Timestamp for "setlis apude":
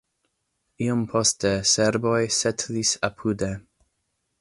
2.39-3.55